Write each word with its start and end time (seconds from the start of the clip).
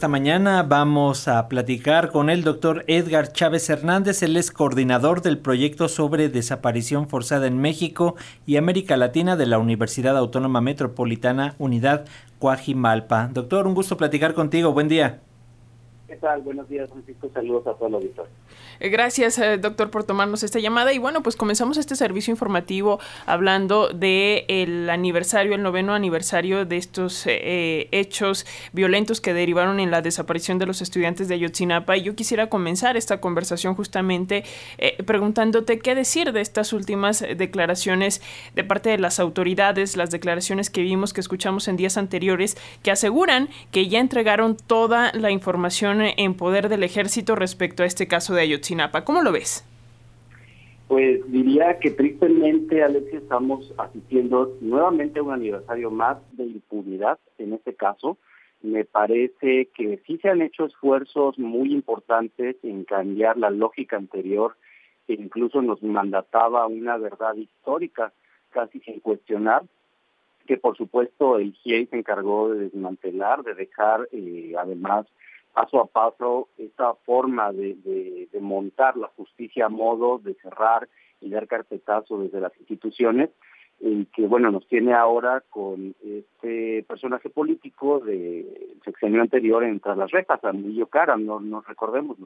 esta 0.00 0.08
mañana 0.08 0.62
vamos 0.62 1.28
a 1.28 1.46
platicar 1.46 2.10
con 2.10 2.30
el 2.30 2.42
doctor 2.42 2.84
Edgar 2.86 3.34
Chávez 3.34 3.68
Hernández, 3.68 4.22
él 4.22 4.38
es 4.38 4.50
coordinador 4.50 5.20
del 5.20 5.36
proyecto 5.36 5.88
sobre 5.88 6.30
desaparición 6.30 7.06
forzada 7.06 7.46
en 7.46 7.58
México 7.58 8.16
y 8.46 8.56
América 8.56 8.96
Latina 8.96 9.36
de 9.36 9.44
la 9.44 9.58
Universidad 9.58 10.16
Autónoma 10.16 10.62
Metropolitana 10.62 11.54
Unidad 11.58 12.06
Cuajimalpa. 12.38 13.28
Doctor, 13.30 13.66
un 13.66 13.74
gusto 13.74 13.98
platicar 13.98 14.32
contigo, 14.32 14.72
buen 14.72 14.88
día. 14.88 15.20
¿Qué 16.10 16.16
tal? 16.16 16.42
Buenos 16.42 16.68
días, 16.68 16.90
Francisco. 16.90 17.30
Saludos 17.32 17.68
a 17.68 17.74
todos 17.74 17.92
los 17.92 18.02
auditores. 18.02 18.32
Eh, 18.80 18.88
gracias, 18.88 19.38
eh, 19.38 19.58
doctor, 19.58 19.90
por 19.90 20.02
tomarnos 20.02 20.42
esta 20.42 20.58
llamada. 20.58 20.92
Y 20.92 20.98
bueno, 20.98 21.22
pues 21.22 21.36
comenzamos 21.36 21.76
este 21.76 21.94
servicio 21.94 22.32
informativo 22.32 22.98
hablando 23.26 23.90
del 23.90 24.44
el 24.48 24.90
aniversario, 24.90 25.54
el 25.54 25.62
noveno 25.62 25.94
aniversario 25.94 26.64
de 26.64 26.78
estos 26.78 27.28
eh, 27.28 27.86
hechos 27.92 28.44
violentos 28.72 29.20
que 29.20 29.32
derivaron 29.32 29.78
en 29.78 29.92
la 29.92 30.02
desaparición 30.02 30.58
de 30.58 30.66
los 30.66 30.82
estudiantes 30.82 31.28
de 31.28 31.36
Ayotzinapa. 31.36 31.96
Y 31.96 32.02
yo 32.02 32.16
quisiera 32.16 32.48
comenzar 32.48 32.96
esta 32.96 33.20
conversación 33.20 33.76
justamente 33.76 34.42
preguntándote 35.06 35.78
qué 35.78 35.94
decir 35.94 36.32
de 36.32 36.40
estas 36.40 36.72
últimas 36.72 37.24
declaraciones 37.36 38.20
de 38.56 38.64
parte 38.64 38.90
de 38.90 38.98
las 38.98 39.20
autoridades, 39.20 39.96
las 39.96 40.10
declaraciones 40.10 40.70
que 40.70 40.82
vimos, 40.82 41.12
que 41.12 41.20
escuchamos 41.20 41.68
en 41.68 41.76
días 41.76 41.96
anteriores, 41.96 42.56
que 42.82 42.90
aseguran 42.90 43.48
que 43.70 43.86
ya 43.86 44.00
entregaron 44.00 44.56
toda 44.56 45.12
la 45.12 45.30
información 45.30 45.99
en 46.02 46.34
poder 46.34 46.68
del 46.68 46.82
ejército 46.82 47.34
respecto 47.36 47.82
a 47.82 47.86
este 47.86 48.08
caso 48.08 48.34
de 48.34 48.42
Ayotzinapa. 48.42 49.04
¿Cómo 49.04 49.22
lo 49.22 49.32
ves? 49.32 49.64
Pues 50.88 51.20
diría 51.30 51.78
que 51.78 51.92
tristemente, 51.92 52.82
Alexia, 52.82 53.18
estamos 53.20 53.72
asistiendo 53.78 54.56
nuevamente 54.60 55.20
a 55.20 55.22
un 55.22 55.32
aniversario 55.32 55.90
más 55.90 56.18
de 56.32 56.46
impunidad 56.46 57.18
en 57.38 57.52
este 57.52 57.74
caso. 57.74 58.18
Me 58.62 58.84
parece 58.84 59.68
que 59.74 60.00
sí 60.06 60.18
se 60.18 60.28
han 60.28 60.42
hecho 60.42 60.64
esfuerzos 60.64 61.38
muy 61.38 61.72
importantes 61.72 62.56
en 62.62 62.84
cambiar 62.84 63.36
la 63.36 63.50
lógica 63.50 63.96
anterior 63.96 64.56
que 65.06 65.14
incluso 65.14 65.62
nos 65.62 65.82
mandataba 65.82 66.66
una 66.66 66.96
verdad 66.96 67.34
histórica 67.34 68.12
casi 68.50 68.80
sin 68.80 69.00
cuestionar, 69.00 69.62
que 70.46 70.56
por 70.56 70.76
supuesto 70.76 71.38
el 71.38 71.52
GIEI 71.52 71.86
se 71.86 71.98
encargó 71.98 72.50
de 72.50 72.64
desmantelar, 72.64 73.42
de 73.42 73.54
dejar 73.54 74.08
eh, 74.12 74.54
además 74.58 75.06
paso 75.60 75.80
a 75.80 75.86
paso 75.86 76.48
esta 76.56 76.94
forma 76.94 77.52
de, 77.52 78.28
montar 78.40 78.96
la 78.96 79.08
justicia 79.08 79.66
a 79.66 79.68
modo 79.68 80.18
de 80.18 80.34
cerrar 80.34 80.88
y 81.20 81.28
dar 81.28 81.46
carpetazo 81.46 82.18
desde 82.18 82.40
las 82.40 82.58
instituciones 82.58 83.28
que 83.78 84.26
bueno 84.26 84.50
nos 84.50 84.66
tiene 84.68 84.94
ahora 84.94 85.42
con 85.50 85.94
este 86.02 86.82
personaje 86.84 87.28
político 87.28 88.00
de 88.00 88.74
sexenio 88.84 89.20
anterior 89.20 89.62
entre 89.64 89.96
las 89.96 90.10
rejas, 90.10 90.42
Amillo 90.44 90.86
Cara, 90.86 91.16
no 91.16 91.40
nos 91.40 91.66
recordemos, 91.66 92.16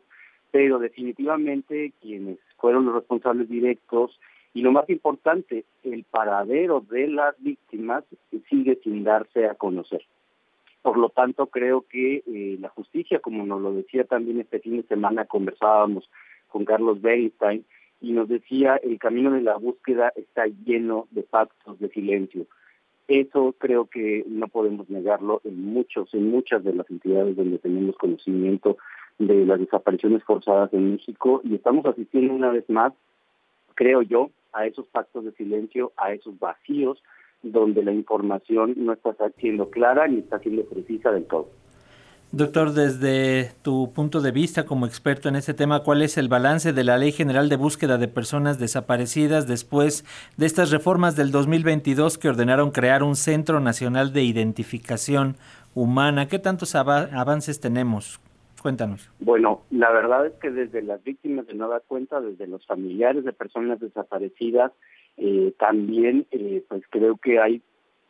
pero 0.52 0.78
definitivamente 0.78 1.92
quienes 2.00 2.38
fueron 2.58 2.86
los 2.86 2.94
responsables 2.94 3.48
directos 3.48 4.18
y 4.52 4.62
lo 4.62 4.70
más 4.70 4.88
importante, 4.88 5.64
el 5.82 6.04
paradero 6.04 6.80
de 6.88 7.08
las 7.08 7.34
víctimas 7.40 8.04
sigue 8.48 8.78
sin 8.84 9.02
darse 9.02 9.46
a 9.46 9.54
conocer. 9.54 10.02
Por 10.84 10.98
lo 10.98 11.08
tanto, 11.08 11.46
creo 11.46 11.86
que 11.88 12.22
eh, 12.26 12.58
la 12.60 12.68
justicia, 12.68 13.18
como 13.18 13.46
nos 13.46 13.62
lo 13.62 13.72
decía 13.72 14.04
también 14.04 14.40
este 14.40 14.58
fin 14.58 14.76
de 14.76 14.82
semana, 14.82 15.24
conversábamos 15.24 16.10
con 16.48 16.66
Carlos 16.66 17.00
Bernstein 17.00 17.64
y 18.02 18.12
nos 18.12 18.28
decía, 18.28 18.76
el 18.76 18.98
camino 18.98 19.30
de 19.30 19.40
la 19.40 19.56
búsqueda 19.56 20.12
está 20.14 20.44
lleno 20.66 21.08
de 21.10 21.22
pactos 21.22 21.80
de 21.80 21.88
silencio. 21.88 22.44
Eso 23.08 23.54
creo 23.56 23.86
que 23.86 24.24
no 24.28 24.46
podemos 24.48 24.90
negarlo 24.90 25.40
en 25.44 25.64
muchos, 25.64 26.12
en 26.12 26.30
muchas 26.30 26.62
de 26.62 26.74
las 26.74 26.90
entidades 26.90 27.34
donde 27.34 27.56
tenemos 27.56 27.96
conocimiento 27.96 28.76
de 29.18 29.46
las 29.46 29.60
desapariciones 29.60 30.22
forzadas 30.24 30.70
en 30.74 30.92
México 30.92 31.40
y 31.44 31.54
estamos 31.54 31.86
asistiendo 31.86 32.34
una 32.34 32.50
vez 32.50 32.68
más, 32.68 32.92
creo 33.74 34.02
yo, 34.02 34.28
a 34.52 34.66
esos 34.66 34.86
pactos 34.88 35.24
de 35.24 35.32
silencio, 35.32 35.92
a 35.96 36.12
esos 36.12 36.38
vacíos 36.38 37.02
donde 37.44 37.84
la 37.84 37.92
información 37.92 38.74
no 38.76 38.92
está 38.92 39.14
siendo 39.38 39.70
clara 39.70 40.08
ni 40.08 40.18
está 40.18 40.38
siendo 40.38 40.64
precisa 40.64 41.10
del 41.10 41.24
todo. 41.24 41.48
Doctor, 42.36 42.72
desde 42.72 43.52
tu 43.62 43.92
punto 43.92 44.20
de 44.20 44.32
vista 44.32 44.66
como 44.66 44.86
experto 44.86 45.28
en 45.28 45.36
este 45.36 45.54
tema, 45.54 45.84
¿cuál 45.84 46.02
es 46.02 46.18
el 46.18 46.28
balance 46.28 46.72
de 46.72 46.82
la 46.82 46.98
Ley 46.98 47.12
General 47.12 47.48
de 47.48 47.54
Búsqueda 47.54 47.96
de 47.96 48.08
Personas 48.08 48.58
Desaparecidas 48.58 49.46
después 49.46 50.04
de 50.36 50.46
estas 50.46 50.72
reformas 50.72 51.14
del 51.14 51.30
2022 51.30 52.18
que 52.18 52.28
ordenaron 52.28 52.72
crear 52.72 53.04
un 53.04 53.14
Centro 53.14 53.60
Nacional 53.60 54.12
de 54.12 54.24
Identificación 54.24 55.36
Humana? 55.76 56.26
¿Qué 56.26 56.40
tantos 56.40 56.74
avances 56.74 57.60
tenemos? 57.60 58.18
Cuéntanos. 58.60 59.08
Bueno, 59.20 59.62
la 59.70 59.92
verdad 59.92 60.26
es 60.26 60.32
que 60.40 60.50
desde 60.50 60.82
las 60.82 61.04
víctimas 61.04 61.46
de 61.46 61.54
nueva 61.54 61.80
cuenta, 61.86 62.20
desde 62.20 62.48
los 62.48 62.66
familiares 62.66 63.24
de 63.24 63.32
personas 63.32 63.78
desaparecidas, 63.78 64.72
eh, 65.16 65.52
también 65.58 66.26
eh, 66.30 66.62
pues 66.68 66.82
creo 66.90 67.16
que 67.16 67.38
hay 67.38 67.62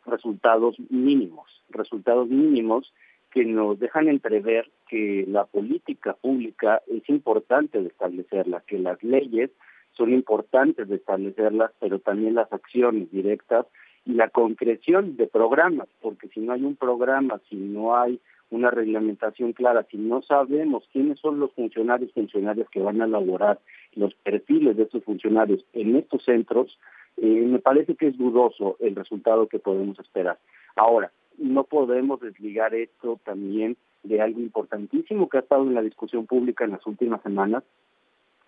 resultados 0.05 0.75
mínimos, 0.89 1.63
resultados 1.69 2.29
mínimos 2.29 2.93
que 3.31 3.45
nos 3.45 3.79
dejan 3.79 4.07
entrever 4.07 4.71
que 4.87 5.25
la 5.27 5.45
política 5.45 6.13
pública 6.13 6.81
es 6.87 7.07
importante 7.09 7.81
de 7.81 7.89
establecerla, 7.89 8.63
que 8.65 8.79
las 8.79 9.03
leyes 9.03 9.51
son 9.91 10.13
importantes 10.13 10.87
de 10.87 10.95
establecerlas, 10.95 11.71
pero 11.79 11.99
también 11.99 12.35
las 12.35 12.51
acciones 12.51 13.11
directas 13.11 13.65
y 14.05 14.13
la 14.13 14.29
concreción 14.29 15.17
de 15.17 15.27
programas, 15.27 15.87
porque 16.01 16.27
si 16.29 16.39
no 16.39 16.53
hay 16.53 16.63
un 16.63 16.75
programa, 16.75 17.41
si 17.49 17.55
no 17.55 17.97
hay 17.97 18.19
una 18.51 18.69
reglamentación 18.69 19.53
clara, 19.53 19.85
si 19.89 19.97
no 19.97 20.21
sabemos 20.21 20.87
quiénes 20.93 21.19
son 21.19 21.39
los 21.39 21.51
funcionarios 21.53 22.11
funcionarias 22.13 22.69
que 22.69 22.79
van 22.79 23.01
a 23.01 23.05
elaborar 23.05 23.59
los 23.95 24.13
perfiles 24.15 24.77
de 24.77 24.83
estos 24.83 25.03
funcionarios 25.03 25.65
en 25.73 25.95
estos 25.95 26.23
centros, 26.23 26.77
eh, 27.17 27.25
me 27.25 27.59
parece 27.59 27.95
que 27.95 28.07
es 28.07 28.17
dudoso 28.17 28.77
el 28.79 28.95
resultado 28.95 29.47
que 29.47 29.59
podemos 29.59 29.97
esperar. 29.99 30.37
Ahora, 30.75 31.11
no 31.37 31.63
podemos 31.63 32.19
desligar 32.21 32.75
esto 32.75 33.19
también 33.23 33.77
de 34.03 34.21
algo 34.21 34.39
importantísimo 34.39 35.29
que 35.29 35.37
ha 35.37 35.41
estado 35.41 35.63
en 35.63 35.73
la 35.73 35.81
discusión 35.81 36.25
pública 36.25 36.63
en 36.63 36.71
las 36.71 36.85
últimas 36.85 37.21
semanas, 37.21 37.63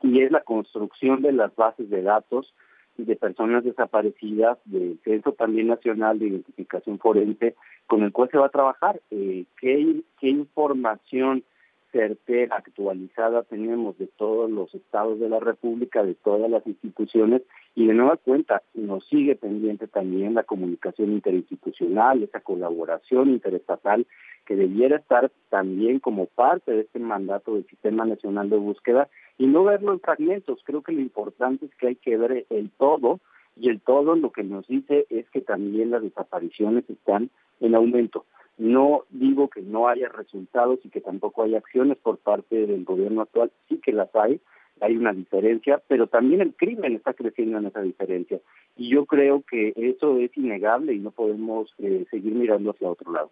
y 0.03 0.22
es 0.22 0.31
la 0.31 0.41
construcción 0.41 1.22
de 1.22 1.31
las 1.31 1.56
bases 1.56 1.90
de 1.90 2.03
datos 2.03 2.53
de 2.97 3.16
personas 3.16 3.63
desaparecidas 3.63 4.57
del 4.66 5.00
Centro 5.03 5.34
también 5.34 5.68
Nacional 5.68 6.19
de 6.19 6.28
Identificación 6.28 7.00
Forense, 7.00 7.56
con 7.86 8.03
el 8.03 8.12
cual 8.12 8.30
se 8.31 8.38
va 8.38 8.47
a 8.47 8.50
trabajar. 8.50 9.02
Eh, 9.12 9.46
¿qué, 9.59 10.02
¿Qué 10.19 10.30
información 10.30 11.44
certera, 11.92 12.58
actualizada 12.58 13.44
tenemos 13.44 13.98
de 13.98 14.08
todos 14.08 14.50
los 14.50 14.74
estados 14.75 15.20
de 15.20 15.30
la 15.30 15.40
República, 15.40 16.03
de 16.03 16.16
todas 16.16 16.50
las 16.50 16.66
instituciones, 16.68 17.42
y 17.75 17.88
de 17.88 17.94
nueva 17.94 18.18
cuenta 18.18 18.64
nos 18.74 19.06
sigue 19.08 19.36
pendiente 19.36 19.88
también 19.88 20.34
la 20.34 20.44
comunicación 20.44 21.12
interinstitucional, 21.12 22.24
esa 22.24 22.40
colaboración 22.40 23.30
interestatal 23.30 24.08
que 24.46 24.56
debiera 24.56 24.98
estar 24.98 25.31
también 25.50 26.00
como 26.00 26.25
parte 26.25 26.72
de 26.72 26.81
este 26.81 27.00
mandato 27.00 27.53
del 27.53 27.68
Sistema 27.68 28.06
Nacional 28.06 28.50
de 28.50 28.58
Búsqueda 28.58 29.09
y 29.38 29.46
no 29.46 29.64
verlo 29.64 29.94
en 29.94 30.00
fragmentos. 30.00 30.59
Creo 30.64 30.81
que 30.81 30.94
lo 30.94 31.02
importante 31.02 31.66
es 31.66 31.75
que 31.75 31.88
hay 31.88 31.96
que 31.96 32.18
ver 32.18 32.46
el 32.50 32.72
todo 32.72 33.19
y 33.56 33.69
el 33.69 33.81
todo 33.81 34.16
lo 34.16 34.31
que 34.31 34.44
nos 34.44 34.68
dice 34.68 35.06
es 35.09 35.30
que 35.30 35.42
también 35.42 35.92
las 35.92 36.02
desapariciones 36.02 36.90
están 36.90 37.30
en 37.59 37.75
aumento. 37.75 38.25
No 38.57 39.03
digo 39.09 39.50
que 39.50 39.62
no 39.62 39.88
haya 39.88 40.09
resultados 40.09 40.79
y 40.84 40.90
que 40.90 41.01
tampoco 41.01 41.44
haya 41.44 41.59
acciones 41.59 41.97
por 41.97 42.18
parte 42.18 42.66
del 42.66 42.84
gobierno 42.84 43.22
actual, 43.22 43.51
sí 43.69 43.79
que 43.84 43.91
las 43.91 44.13
hay, 44.16 44.40
hay 44.81 44.95
una 44.95 45.13
diferencia, 45.13 45.81
pero 45.88 46.07
también 46.07 46.41
el 46.41 46.53
crimen 46.53 46.95
está 46.95 47.13
creciendo 47.13 47.57
en 47.57 47.68
esa 47.68 47.81
diferencia. 47.81 48.40
Y 48.75 48.90
yo 48.90 49.06
creo 49.06 49.44
que 49.50 49.73
eso 49.75 50.18
es 50.18 50.35
innegable 50.38 50.94
y 50.94 51.00
no 51.00 51.12
podemos 51.12 51.73
eh, 51.79 52.06
seguir 52.09 52.34
mirando 52.34 52.72
hacia 52.72 52.90
otro 52.90 53.12
lado. 53.12 53.31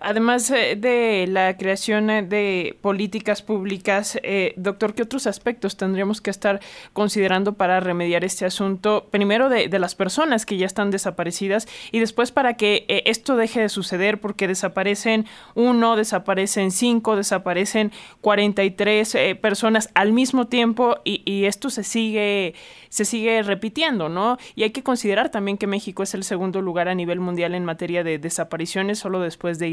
Además 0.00 0.50
eh, 0.50 0.76
de 0.76 1.26
la 1.28 1.56
creación 1.56 2.10
eh, 2.10 2.22
de 2.22 2.76
políticas 2.80 3.42
públicas, 3.42 4.18
eh, 4.22 4.52
doctor, 4.56 4.94
¿qué 4.94 5.02
otros 5.02 5.26
aspectos 5.26 5.76
tendríamos 5.76 6.20
que 6.20 6.30
estar 6.30 6.60
considerando 6.92 7.54
para 7.54 7.80
remediar 7.80 8.24
este 8.24 8.44
asunto? 8.44 9.06
Primero 9.10 9.48
de, 9.48 9.68
las 9.78 9.94
personas 9.94 10.46
que 10.46 10.58
ya 10.58 10.66
están 10.66 10.90
desaparecidas 10.90 11.66
y 11.90 11.98
después 11.98 12.30
para 12.30 12.54
que 12.54 12.84
esto 13.06 13.36
deje 13.36 13.60
de 13.60 13.68
suceder 13.68 14.20
porque 14.20 14.46
desaparecen 14.46 15.26
uno, 15.54 15.96
desaparecen 15.96 16.70
cinco, 16.70 17.16
desaparecen 17.16 17.90
43 18.20 19.16
personas 19.40 19.88
al 19.94 20.12
mismo 20.12 20.46
tiempo 20.46 20.98
y, 21.04 21.22
y, 21.24 21.46
esto 21.46 21.68
se 21.68 21.82
sigue, 21.82 22.54
se 22.90 23.04
sigue 23.04 23.42
repitiendo, 23.42 24.08
¿no? 24.08 24.36
Y 24.54 24.62
hay 24.62 24.70
que 24.70 24.84
considerar 24.84 25.30
también 25.30 25.58
que 25.58 25.66
México 25.66 26.04
es 26.04 26.14
el 26.14 26.22
segundo 26.22 26.62
lugar 26.62 26.88
a 26.88 26.94
nivel 26.94 27.18
mundial 27.18 27.54
en 27.54 27.64
materia 27.64 28.04
de 28.04 28.18
desapariciones 28.18 29.00
solo 29.00 29.18
después 29.18 29.58
de 29.58 29.62
de 29.62 29.70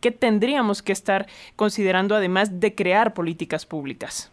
¿Qué 0.00 0.10
tendríamos 0.10 0.82
que 0.82 0.92
estar 0.92 1.26
considerando 1.56 2.14
además 2.14 2.60
de 2.60 2.74
crear 2.74 3.14
políticas 3.14 3.66
públicas? 3.66 4.30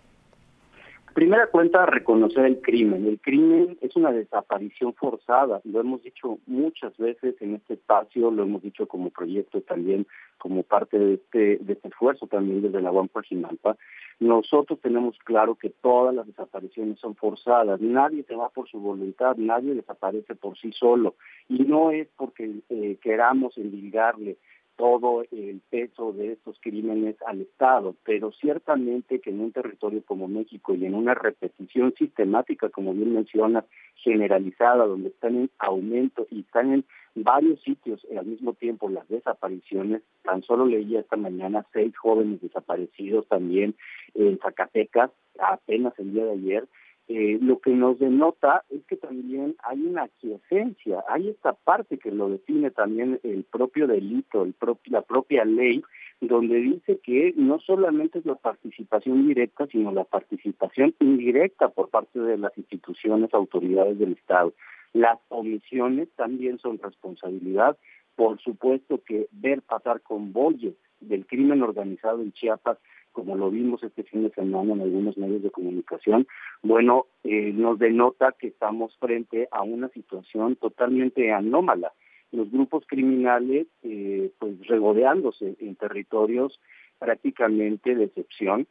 Primera 1.14 1.48
cuenta, 1.48 1.86
reconocer 1.86 2.46
el 2.46 2.62
crimen. 2.62 3.06
El 3.06 3.20
crimen 3.20 3.78
es 3.82 3.98
una 3.98 4.14
desaparición 4.14 4.94
forzada. 4.94 5.60
Lo 5.66 5.82
hemos 5.82 6.02
dicho 6.04 6.40
muchas 6.48 6.96
veces 6.98 7.36
en 7.42 7.56
este 7.56 7.74
espacio, 7.74 8.32
lo 8.32 8.44
hemos 8.44 8.62
dicho 8.62 8.88
como 8.88 9.10
proyecto 9.10 9.60
también, 9.60 10.08
como 10.38 10.64
parte 10.64 10.98
de 10.98 11.16
este, 11.16 11.58
de 11.58 11.74
este 11.74 11.90
esfuerzo 11.90 12.28
también 12.28 12.62
desde 12.62 12.82
la 12.82 12.92
UAM 12.92 13.10
Jinalpa. 13.26 13.76
Nosotros 14.22 14.80
tenemos 14.80 15.18
claro 15.26 15.56
que 15.56 15.70
todas 15.70 16.16
las 16.16 16.28
desapariciones 16.28 16.98
son 17.00 17.16
forzadas. 17.16 17.82
Nadie 17.82 18.24
se 18.24 18.36
va 18.36 18.48
por 18.48 18.70
su 18.70 18.80
voluntad, 18.80 19.36
nadie 19.36 19.76
desaparece 19.76 20.36
por 20.36 20.58
sí 20.58 20.72
solo. 20.72 21.16
Y 21.50 21.64
no 21.64 21.92
es 21.92 22.08
porque 22.16 22.62
eh, 22.70 22.98
queramos 23.02 23.58
endilgarle 23.58 24.38
todo 24.78 25.24
el 25.32 25.62
peso 25.70 26.12
de 26.14 26.34
estos 26.34 26.58
crímenes 26.60 27.16
al 27.26 27.42
Estado, 27.42 27.96
pero 28.04 28.32
ciertamente 28.32 29.20
que 29.20 29.30
en 29.30 29.42
un 29.42 29.52
territorio 29.52 30.04
como 30.06 30.28
México 30.28 30.74
y 30.74 30.86
en 30.86 30.96
una 30.96 31.14
repetición 31.14 31.94
sistemática, 31.98 32.70
como 32.70 32.94
bien 32.94 33.14
mencionas, 33.14 33.66
generalizada, 33.96 34.86
donde 34.86 35.10
están 35.10 35.36
en 35.36 35.50
aumento 35.60 36.26
y 36.32 36.42
están 36.42 36.74
en 36.74 36.86
varios 37.16 37.62
sitios 37.62 38.06
al 38.18 38.26
mismo 38.26 38.54
tiempo 38.54 38.90
las 38.90 39.08
desapariciones, 39.08 40.02
tan 40.24 40.42
solo 40.44 40.66
leía 40.66 41.02
esta 41.02 41.18
mañana 41.18 41.66
seis 41.74 41.96
jóvenes 41.98 42.42
desaparecidos 42.42 43.28
también 43.28 43.76
en 44.16 44.40
Zacatecas, 44.40 45.12
apenas 45.40 45.94
el 46.00 46.14
día 46.14 46.26
de 46.26 46.32
ayer, 46.32 46.68
eh, 47.08 47.40
lo 47.42 47.60
que 47.60 47.72
nos 47.72 48.00
denota 48.00 48.64
es 48.70 48.86
que 48.86 48.96
también 48.96 49.56
hay 49.64 49.82
una 49.82 50.04
aquiescencia, 50.04 51.04
hay 51.10 51.30
esta 51.30 51.54
parte 51.54 51.98
que 51.98 52.12
lo 52.12 52.30
define 52.30 52.72
también 52.72 53.20
el 53.24 53.44
propio 53.44 53.88
delito, 53.88 54.44
el 54.44 54.56
la 54.86 55.02
propia 55.02 55.44
ley, 55.44 55.84
donde 56.22 56.56
dice 56.62 57.00
que 57.04 57.34
no 57.36 57.60
solamente 57.60 58.20
es 58.20 58.26
la 58.26 58.36
participación 58.36 59.28
directa, 59.28 59.68
sino 59.68 59.92
la 59.92 60.04
participación 60.04 60.94
indirecta 61.00 61.70
por 61.70 61.90
parte 61.90 62.20
de 62.20 62.38
las 62.38 62.56
instituciones, 62.58 63.34
autoridades 63.34 63.98
del 63.98 64.14
Estado. 64.14 64.54
Las 64.94 65.20
omisiones 65.30 66.10
también 66.16 66.60
son 66.60 66.80
responsabilidad. 66.80 67.78
Por 68.16 68.40
supuesto 68.40 69.02
que 69.04 69.28
ver 69.32 69.62
pasar 69.64 70.02
convoyes 70.02 70.76
del 71.00 71.26
crimen 71.26 71.64
organizado 71.64 72.22
en 72.22 72.32
Chiapas 72.34 72.78
como 73.12 73.36
lo 73.36 73.52
vimos 73.52 73.84
este 73.84 74.04
fin 74.04 74.24
de 74.24 74.32
semana 74.32 74.74
en 74.74 74.82
algunos 74.82 75.18
medios 75.18 75.44
de 75.44 75.52
comunicación, 75.52 76.28
bueno, 76.62 77.08
eh, 77.24 77.52
nos 77.54 77.80
denota 77.80 78.34
que 78.38 78.48
estamos 78.48 78.96
frente 78.98 79.48
a 79.52 79.62
una 79.64 79.90
situación 79.90 80.56
totalmente 80.56 81.32
anómala. 81.32 81.92
Los 82.32 82.50
grupos 82.52 82.86
criminales, 82.88 83.68
eh, 83.84 84.32
pues 84.40 84.66
regodeándose 84.68 85.56
en 85.60 85.76
territorios 85.76 86.60
prácticamente 87.00 87.96
de 87.96 88.06
excepción, 88.06 88.68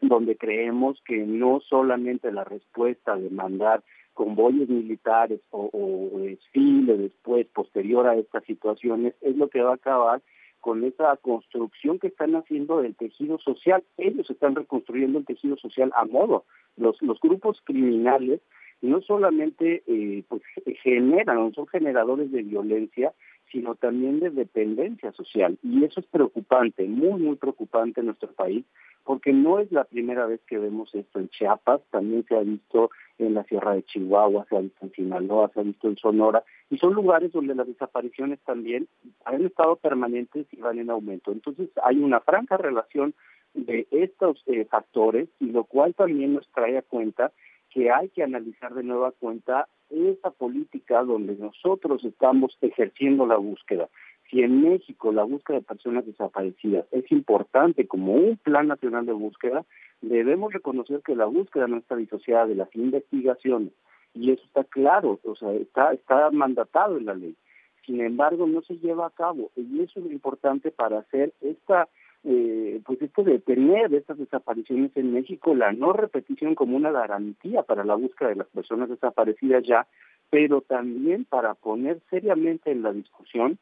donde 0.00 0.36
creemos 0.36 1.00
que 1.06 1.18
no 1.18 1.60
solamente 1.60 2.32
la 2.32 2.44
respuesta 2.44 3.16
de 3.16 3.30
mandar 3.30 3.82
convoyes 4.14 4.68
militares 4.68 5.40
o, 5.50 5.70
o 5.72 6.18
desfile 6.20 6.98
después, 6.98 7.46
posterior 7.46 8.06
a 8.06 8.16
estas 8.16 8.44
situaciones, 8.44 9.14
es 9.22 9.36
lo 9.36 9.48
que 9.48 9.62
va 9.62 9.70
a 9.70 9.76
acabar 9.76 10.20
con 10.62 10.84
esa 10.84 11.16
construcción 11.18 11.98
que 11.98 12.06
están 12.06 12.34
haciendo 12.36 12.80
del 12.80 12.94
tejido 12.94 13.38
social. 13.38 13.82
Ellos 13.98 14.30
están 14.30 14.54
reconstruyendo 14.54 15.18
el 15.18 15.26
tejido 15.26 15.56
social 15.56 15.92
a 15.94 16.06
modo. 16.06 16.44
Los, 16.76 17.02
los 17.02 17.20
grupos 17.20 17.60
criminales 17.64 18.40
no 18.80 19.00
solamente 19.02 19.82
eh, 19.86 20.22
pues 20.28 20.42
generan, 20.82 21.52
son 21.52 21.66
generadores 21.66 22.30
de 22.32 22.42
violencia, 22.42 23.12
sino 23.52 23.74
también 23.74 24.18
de 24.18 24.30
dependencia 24.30 25.12
social. 25.12 25.58
Y 25.62 25.84
eso 25.84 26.00
es 26.00 26.06
preocupante, 26.06 26.84
muy, 26.88 27.20
muy 27.20 27.36
preocupante 27.36 28.00
en 28.00 28.06
nuestro 28.06 28.32
país, 28.32 28.64
porque 29.04 29.32
no 29.32 29.58
es 29.58 29.70
la 29.70 29.84
primera 29.84 30.26
vez 30.26 30.40
que 30.46 30.58
vemos 30.58 30.94
esto 30.94 31.18
en 31.18 31.28
Chiapas, 31.28 31.82
también 31.90 32.24
se 32.26 32.36
ha 32.36 32.40
visto 32.40 32.90
en 33.18 33.34
la 33.34 33.44
Sierra 33.44 33.74
de 33.74 33.82
Chihuahua, 33.82 34.46
se 34.48 34.56
ha 34.56 34.60
visto 34.60 34.86
en 34.86 34.92
Sinaloa, 34.92 35.50
se 35.52 35.60
ha 35.60 35.64
visto 35.64 35.88
en 35.88 35.96
Sonora, 35.96 36.42
y 36.70 36.78
son 36.78 36.94
lugares 36.94 37.32
donde 37.32 37.54
las 37.54 37.66
desapariciones 37.66 38.40
también 38.40 38.88
han 39.24 39.44
estado 39.44 39.76
permanentes 39.76 40.46
y 40.52 40.60
van 40.60 40.78
en 40.78 40.90
aumento. 40.90 41.32
Entonces 41.32 41.68
hay 41.84 41.98
una 41.98 42.20
franca 42.20 42.56
relación 42.56 43.14
de 43.54 43.86
estos 43.90 44.42
eh, 44.46 44.64
factores, 44.64 45.28
y 45.40 45.46
lo 45.46 45.64
cual 45.64 45.94
también 45.94 46.34
nos 46.34 46.48
trae 46.48 46.78
a 46.78 46.82
cuenta 46.82 47.32
que 47.70 47.90
hay 47.90 48.08
que 48.10 48.22
analizar 48.22 48.74
de 48.74 48.82
nueva 48.82 49.12
cuenta 49.12 49.68
esa 49.92 50.30
política 50.30 51.02
donde 51.02 51.36
nosotros 51.36 52.04
estamos 52.04 52.56
ejerciendo 52.60 53.26
la 53.26 53.36
búsqueda. 53.36 53.88
Si 54.30 54.42
en 54.42 54.62
México 54.62 55.12
la 55.12 55.24
búsqueda 55.24 55.58
de 55.58 55.64
personas 55.64 56.06
desaparecidas 56.06 56.86
es 56.90 57.10
importante 57.12 57.86
como 57.86 58.14
un 58.14 58.38
plan 58.38 58.68
nacional 58.68 59.04
de 59.04 59.12
búsqueda, 59.12 59.64
debemos 60.00 60.52
reconocer 60.52 61.02
que 61.02 61.14
la 61.14 61.26
búsqueda 61.26 61.66
no 61.66 61.76
está 61.76 61.96
disociada 61.96 62.46
de 62.46 62.54
las 62.54 62.74
investigaciones 62.74 63.72
y 64.14 64.30
eso 64.30 64.42
está 64.44 64.64
claro, 64.64 65.18
o 65.24 65.36
sea, 65.36 65.52
está, 65.52 65.92
está 65.92 66.30
mandatado 66.30 66.96
en 66.96 67.06
la 67.06 67.14
ley. 67.14 67.34
Sin 67.86 68.00
embargo, 68.00 68.46
no 68.46 68.62
se 68.62 68.78
lleva 68.78 69.06
a 69.06 69.10
cabo 69.10 69.50
y 69.56 69.80
eso 69.80 70.00
es 70.00 70.10
importante 70.10 70.70
para 70.70 71.00
hacer 71.00 71.32
esta 71.40 71.88
eh, 72.24 72.80
pues 72.84 73.02
esto 73.02 73.24
de 73.24 73.40
tener 73.40 73.92
estas 73.94 74.18
desapariciones 74.18 74.96
en 74.96 75.12
México, 75.12 75.54
la 75.54 75.72
no 75.72 75.92
repetición 75.92 76.54
como 76.54 76.76
una 76.76 76.92
garantía 76.92 77.62
para 77.62 77.84
la 77.84 77.94
búsqueda 77.94 78.28
de 78.28 78.36
las 78.36 78.48
personas 78.48 78.88
desaparecidas 78.88 79.64
ya, 79.64 79.86
pero 80.30 80.60
también 80.60 81.24
para 81.24 81.54
poner 81.54 82.00
seriamente 82.10 82.70
en 82.70 82.82
la 82.82 82.92
discusión 82.92 83.58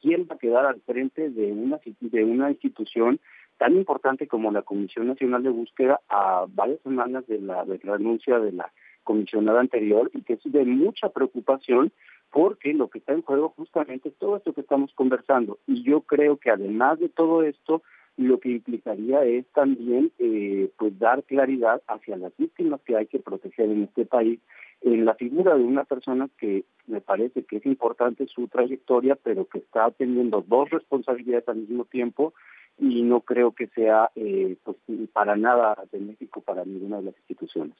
quién 0.00 0.26
va 0.30 0.34
a 0.34 0.38
quedar 0.38 0.66
al 0.66 0.80
frente 0.80 1.30
de 1.30 1.52
una 1.52 1.80
de 2.00 2.24
una 2.24 2.50
institución 2.50 3.20
tan 3.58 3.76
importante 3.76 4.26
como 4.26 4.50
la 4.50 4.62
Comisión 4.62 5.06
Nacional 5.06 5.42
de 5.42 5.50
Búsqueda 5.50 6.00
a 6.08 6.44
varias 6.48 6.80
semanas 6.82 7.26
de 7.26 7.40
la, 7.40 7.64
de 7.64 7.80
la 7.82 7.96
renuncia 7.96 8.38
de 8.38 8.52
la 8.52 8.70
comisionada 9.04 9.60
anterior 9.60 10.10
y 10.12 10.22
que 10.22 10.34
es 10.34 10.40
de 10.44 10.64
mucha 10.64 11.08
preocupación 11.08 11.92
porque 12.36 12.74
lo 12.74 12.90
que 12.90 12.98
está 12.98 13.14
en 13.14 13.22
juego 13.22 13.54
justamente 13.56 14.10
es 14.10 14.14
todo 14.16 14.36
esto 14.36 14.52
que 14.52 14.60
estamos 14.60 14.92
conversando. 14.92 15.58
Y 15.66 15.82
yo 15.84 16.02
creo 16.02 16.36
que 16.36 16.50
además 16.50 16.98
de 16.98 17.08
todo 17.08 17.42
esto, 17.42 17.82
lo 18.18 18.40
que 18.40 18.50
implicaría 18.50 19.24
es 19.24 19.46
también 19.54 20.12
eh, 20.18 20.68
pues 20.76 20.98
dar 20.98 21.22
claridad 21.22 21.80
hacia 21.88 22.18
las 22.18 22.36
víctimas 22.36 22.82
que 22.82 22.94
hay 22.94 23.06
que 23.06 23.20
proteger 23.20 23.70
en 23.70 23.84
este 23.84 24.04
país 24.04 24.38
en 24.82 25.06
la 25.06 25.14
figura 25.14 25.56
de 25.56 25.64
una 25.64 25.84
persona 25.84 26.28
que 26.36 26.66
me 26.86 27.00
parece 27.00 27.42
que 27.44 27.56
es 27.56 27.64
importante 27.64 28.26
su 28.26 28.48
trayectoria 28.48 29.16
pero 29.16 29.46
que 29.46 29.56
está 29.56 29.90
teniendo 29.92 30.44
dos 30.46 30.68
responsabilidades 30.68 31.48
al 31.48 31.56
mismo 31.56 31.86
tiempo 31.86 32.34
y 32.78 33.02
no 33.02 33.22
creo 33.22 33.52
que 33.52 33.68
sea 33.68 34.10
eh, 34.14 34.56
pues 34.62 34.76
para 35.14 35.36
nada 35.36 35.74
benéfico 35.90 36.42
para 36.42 36.66
ninguna 36.66 36.98
de 36.98 37.04
las 37.04 37.16
instituciones. 37.16 37.76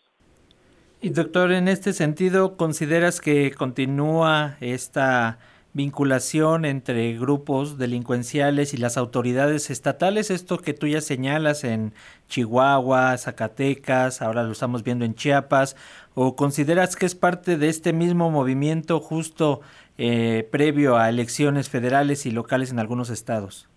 Y 1.00 1.10
doctor, 1.10 1.52
en 1.52 1.68
este 1.68 1.92
sentido, 1.92 2.56
¿consideras 2.56 3.20
que 3.20 3.52
continúa 3.52 4.56
esta 4.60 5.38
vinculación 5.74 6.64
entre 6.64 7.12
grupos 7.18 7.76
delincuenciales 7.76 8.72
y 8.72 8.78
las 8.78 8.96
autoridades 8.96 9.68
estatales? 9.68 10.30
Esto 10.30 10.58
que 10.58 10.72
tú 10.72 10.86
ya 10.86 11.02
señalas 11.02 11.64
en 11.64 11.92
Chihuahua, 12.28 13.18
Zacatecas, 13.18 14.22
ahora 14.22 14.42
lo 14.42 14.52
estamos 14.52 14.82
viendo 14.84 15.04
en 15.04 15.14
Chiapas, 15.14 15.76
¿o 16.14 16.34
consideras 16.34 16.96
que 16.96 17.04
es 17.04 17.14
parte 17.14 17.58
de 17.58 17.68
este 17.68 17.92
mismo 17.92 18.30
movimiento 18.30 18.98
justo 18.98 19.60
eh, 19.98 20.48
previo 20.50 20.96
a 20.96 21.10
elecciones 21.10 21.68
federales 21.68 22.24
y 22.24 22.30
locales 22.30 22.70
en 22.70 22.78
algunos 22.78 23.10
estados? 23.10 23.68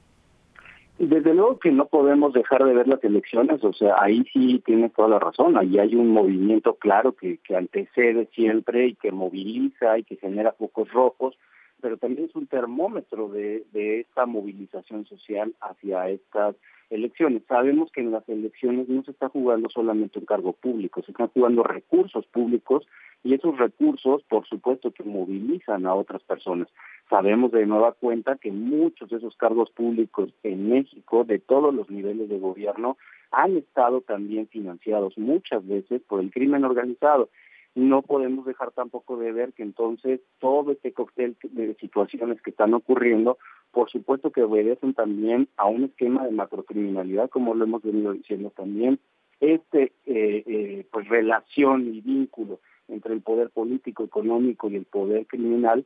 Desde 1.00 1.34
luego 1.34 1.60
que 1.60 1.72
no 1.72 1.86
podemos 1.86 2.34
dejar 2.34 2.66
de 2.66 2.74
ver 2.74 2.86
las 2.90 3.02
elecciones, 3.06 3.64
o 3.64 3.72
sea, 3.72 3.96
ahí 4.02 4.26
sí 4.34 4.62
tiene 4.66 4.90
toda 4.90 5.08
la 5.08 5.20
razón, 5.20 5.58
ahí 5.58 5.80
hay 5.80 5.96
un 5.96 6.10
movimiento 6.10 6.76
claro 6.76 7.14
que, 7.14 7.38
que 7.38 7.56
antecede 7.56 8.28
siempre 8.34 8.88
y 8.88 8.96
que 8.96 9.14
moviliza 9.14 9.98
y 9.98 10.04
que 10.04 10.18
genera 10.18 10.52
focos 10.52 10.92
rojos, 10.92 11.38
pero 11.80 11.96
también 11.96 12.26
es 12.26 12.36
un 12.36 12.48
termómetro 12.48 13.30
de, 13.30 13.64
de 13.72 14.02
esta 14.02 14.26
movilización 14.26 15.06
social 15.06 15.54
hacia 15.62 16.10
estas 16.10 16.58
elecciones. 16.90 17.44
Sabemos 17.48 17.92
que 17.92 18.02
en 18.02 18.12
las 18.12 18.28
elecciones 18.28 18.90
no 18.90 19.04
se 19.04 19.12
está 19.12 19.30
jugando 19.30 19.70
solamente 19.70 20.20
un 20.20 20.26
cargo 20.26 20.54
público, 20.54 21.02
se 21.04 21.12
están 21.12 21.30
jugando 21.30 21.64
recursos 21.64 22.26
públicos 22.28 22.86
y 23.24 23.34
esos 23.34 23.58
recursos, 23.58 24.24
por 24.24 24.48
supuesto, 24.48 24.92
que 24.92 25.04
movilizan 25.04 25.86
a 25.86 25.94
otras 25.94 26.24
personas. 26.24 26.68
Sabemos 27.10 27.52
de 27.52 27.66
nueva 27.66 27.92
cuenta 27.92 28.38
que 28.38 28.52
muchos 28.52 29.10
de 29.10 29.18
esos 29.18 29.36
cargos 29.36 29.70
públicos 29.72 30.30
en 30.44 30.70
México, 30.70 31.24
de 31.24 31.40
todos 31.40 31.74
los 31.74 31.90
niveles 31.90 32.30
de 32.30 32.40
gobierno, 32.40 32.98
han 33.32 33.58
estado 33.58 34.02
también 34.02 34.48
financiados 34.48 35.18
muchas 35.18 35.68
veces 35.68 36.02
por 36.08 36.22
el 36.22 36.32
crimen 36.32 36.64
organizado. 36.64 37.30
No 37.76 38.02
podemos 38.02 38.46
dejar 38.46 38.72
tampoco 38.72 39.18
de 39.18 39.32
ver 39.32 39.54
que 39.54 39.64
entonces 39.64 40.22
todo 40.40 40.72
este 40.72 40.92
cóctel 40.92 41.38
de 41.44 41.76
situaciones 41.76 42.42
que 42.42 42.50
están 42.50 42.74
ocurriendo, 42.74 43.38
por 43.72 43.90
supuesto 43.90 44.32
que 44.32 44.44
obedecen 44.44 44.94
también 44.94 45.48
a 45.56 45.68
un 45.68 45.86
esquema 45.86 46.26
de 46.26 46.32
macrocriminalidad, 46.32 47.30
como 47.30 47.54
lo 47.54 47.66
hemos 47.66 47.84
venido 47.84 48.14
diciendo 48.14 48.52
también, 48.56 49.00
este 49.40 49.94
eh, 50.06 50.44
eh, 50.46 50.86
pues 50.92 51.08
relación 51.08 51.94
y 51.94 52.02
vínculo 52.02 52.60
entre 52.88 53.14
el 53.14 53.22
poder 53.22 53.50
político, 53.52 54.04
económico 54.04 54.70
y 54.70 54.76
el 54.76 54.86
poder 54.86 55.28
criminal, 55.28 55.86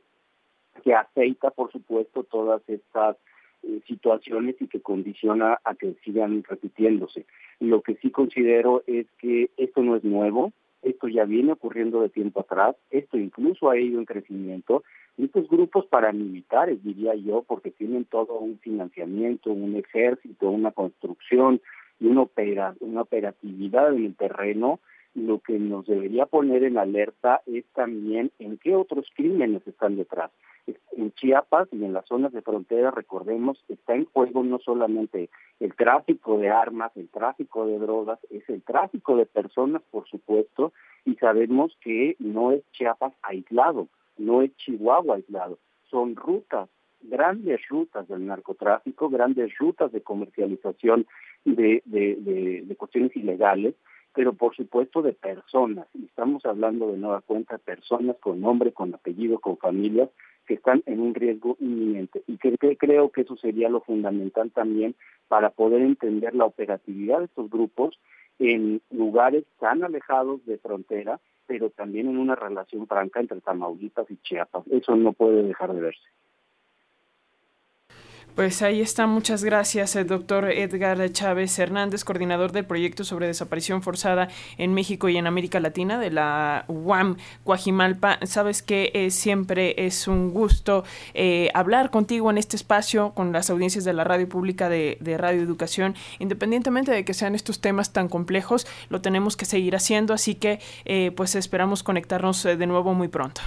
que 0.82 0.94
aceita, 0.94 1.50
por 1.50 1.70
supuesto, 1.70 2.24
todas 2.24 2.62
estas 2.68 3.16
eh, 3.62 3.80
situaciones 3.86 4.56
y 4.60 4.66
que 4.66 4.80
condiciona 4.80 5.58
a 5.64 5.74
que 5.74 5.94
sigan 6.04 6.42
repitiéndose. 6.42 7.26
Lo 7.60 7.82
que 7.82 7.94
sí 7.96 8.10
considero 8.10 8.82
es 8.86 9.06
que 9.18 9.50
esto 9.56 9.82
no 9.82 9.96
es 9.96 10.04
nuevo, 10.04 10.52
esto 10.84 11.08
ya 11.08 11.24
viene 11.24 11.52
ocurriendo 11.52 12.02
de 12.02 12.08
tiempo 12.08 12.40
atrás, 12.40 12.76
esto 12.90 13.16
incluso 13.18 13.70
ha 13.70 13.78
ido 13.78 13.98
en 13.98 14.04
crecimiento. 14.04 14.84
Estos 15.16 15.48
grupos 15.48 15.86
paramilitares, 15.86 16.82
diría 16.82 17.14
yo, 17.14 17.42
porque 17.46 17.70
tienen 17.70 18.04
todo 18.04 18.38
un 18.38 18.58
financiamiento, 18.58 19.50
un 19.50 19.76
ejército, 19.76 20.50
una 20.50 20.72
construcción 20.72 21.60
y 22.00 22.06
una, 22.06 22.26
una 22.80 23.02
operatividad 23.02 23.94
en 23.94 24.06
el 24.06 24.16
terreno, 24.16 24.80
lo 25.14 25.38
que 25.38 25.58
nos 25.58 25.86
debería 25.86 26.26
poner 26.26 26.64
en 26.64 26.76
alerta 26.76 27.42
es 27.46 27.64
también 27.74 28.32
en 28.38 28.58
qué 28.58 28.74
otros 28.74 29.06
crímenes 29.14 29.66
están 29.66 29.96
detrás. 29.96 30.30
En 30.66 31.12
Chiapas 31.12 31.68
y 31.72 31.84
en 31.84 31.92
las 31.92 32.06
zonas 32.06 32.32
de 32.32 32.40
frontera, 32.40 32.90
recordemos, 32.90 33.62
está 33.68 33.94
en 33.94 34.06
juego 34.06 34.42
no 34.42 34.58
solamente 34.58 35.28
el 35.60 35.74
tráfico 35.74 36.38
de 36.38 36.48
armas, 36.48 36.92
el 36.96 37.08
tráfico 37.08 37.66
de 37.66 37.78
drogas, 37.78 38.18
es 38.30 38.48
el 38.48 38.62
tráfico 38.62 39.16
de 39.16 39.26
personas, 39.26 39.82
por 39.90 40.08
supuesto, 40.08 40.72
y 41.04 41.16
sabemos 41.16 41.76
que 41.80 42.16
no 42.18 42.52
es 42.52 42.62
Chiapas 42.72 43.12
aislado, 43.22 43.88
no 44.16 44.42
es 44.42 44.56
Chihuahua 44.56 45.16
aislado, 45.16 45.58
son 45.90 46.16
rutas, 46.16 46.68
grandes 47.02 47.60
rutas 47.68 48.08
del 48.08 48.26
narcotráfico, 48.26 49.10
grandes 49.10 49.56
rutas 49.58 49.92
de 49.92 50.00
comercialización 50.00 51.06
de, 51.44 51.82
de, 51.84 52.62
de 52.66 52.76
cuestiones 52.76 53.14
ilegales 53.14 53.74
pero 54.14 54.32
por 54.32 54.54
supuesto 54.54 55.02
de 55.02 55.12
personas. 55.12 55.88
Y 55.92 56.04
estamos 56.04 56.46
hablando 56.46 56.90
de 56.90 56.98
nueva 56.98 57.20
cuenta 57.20 57.58
personas 57.58 58.16
con 58.20 58.40
nombre, 58.40 58.72
con 58.72 58.94
apellido, 58.94 59.40
con 59.40 59.58
familias 59.58 60.08
que 60.46 60.54
están 60.54 60.82
en 60.86 61.00
un 61.00 61.14
riesgo 61.14 61.56
inminente. 61.60 62.22
Y 62.26 62.38
que, 62.38 62.56
creo 62.76 63.10
que 63.10 63.22
eso 63.22 63.36
sería 63.36 63.68
lo 63.68 63.80
fundamental 63.80 64.50
también 64.50 64.94
para 65.28 65.50
poder 65.50 65.82
entender 65.82 66.34
la 66.34 66.44
operatividad 66.44 67.18
de 67.18 67.26
estos 67.26 67.50
grupos 67.50 67.98
en 68.38 68.80
lugares 68.90 69.44
tan 69.60 69.84
alejados 69.84 70.44
de 70.46 70.58
frontera, 70.58 71.20
pero 71.46 71.70
también 71.70 72.08
en 72.08 72.18
una 72.18 72.34
relación 72.34 72.86
franca 72.86 73.20
entre 73.20 73.40
Tamaulipas 73.40 74.10
y 74.10 74.16
Chiapas. 74.18 74.66
Eso 74.68 74.96
no 74.96 75.12
puede 75.12 75.42
dejar 75.42 75.72
de 75.72 75.80
verse. 75.80 76.08
Pues 78.34 78.62
ahí 78.62 78.80
está, 78.80 79.06
muchas 79.06 79.44
gracias, 79.44 79.94
el 79.94 80.02
eh, 80.02 80.04
doctor 80.06 80.50
Edgar 80.50 81.08
Chávez 81.12 81.56
Hernández, 81.56 82.02
coordinador 82.02 82.50
del 82.50 82.64
proyecto 82.64 83.04
sobre 83.04 83.28
desaparición 83.28 83.80
forzada 83.80 84.28
en 84.58 84.74
México 84.74 85.08
y 85.08 85.16
en 85.16 85.28
América 85.28 85.60
Latina 85.60 86.00
de 86.00 86.10
la 86.10 86.64
UAM 86.66 87.16
Coajimalpa. 87.44 88.18
Sabes 88.26 88.60
que 88.62 88.90
eh, 88.92 89.12
siempre 89.12 89.86
es 89.86 90.08
un 90.08 90.32
gusto 90.32 90.82
eh, 91.14 91.48
hablar 91.54 91.90
contigo 91.90 92.28
en 92.28 92.38
este 92.38 92.56
espacio, 92.56 93.12
con 93.14 93.30
las 93.30 93.50
audiencias 93.50 93.84
de 93.84 93.92
la 93.92 94.02
radio 94.02 94.28
pública 94.28 94.68
de, 94.68 94.98
de 94.98 95.16
Radio 95.16 95.40
Educación, 95.40 95.94
independientemente 96.18 96.90
de 96.90 97.04
que 97.04 97.14
sean 97.14 97.36
estos 97.36 97.60
temas 97.60 97.92
tan 97.92 98.08
complejos, 98.08 98.66
lo 98.88 99.00
tenemos 99.00 99.36
que 99.36 99.44
seguir 99.44 99.76
haciendo, 99.76 100.12
así 100.12 100.34
que 100.34 100.58
pues 101.14 101.36
esperamos 101.36 101.84
conectarnos 101.84 102.42
de 102.42 102.66
nuevo 102.66 102.94
muy 102.94 103.06
pronto. 103.06 103.42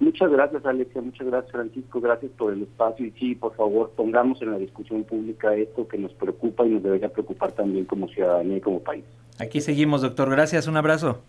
Muchas 0.00 0.30
gracias, 0.30 0.64
Alexia. 0.64 1.00
Muchas 1.00 1.26
gracias, 1.26 1.52
Francisco. 1.52 2.00
Gracias 2.00 2.30
por 2.32 2.52
el 2.52 2.62
espacio. 2.62 3.06
Y 3.06 3.10
sí, 3.12 3.34
por 3.34 3.54
favor, 3.56 3.90
pongamos 3.96 4.40
en 4.42 4.52
la 4.52 4.58
discusión 4.58 5.04
pública 5.04 5.54
esto 5.54 5.88
que 5.88 5.98
nos 5.98 6.12
preocupa 6.12 6.64
y 6.66 6.70
nos 6.70 6.82
debería 6.82 7.08
preocupar 7.08 7.52
también 7.52 7.84
como 7.84 8.08
ciudadanía 8.08 8.58
y 8.58 8.60
como 8.60 8.80
país. 8.80 9.04
Aquí 9.40 9.60
seguimos, 9.60 10.02
doctor. 10.02 10.30
Gracias. 10.30 10.68
Un 10.68 10.76
abrazo. 10.76 11.22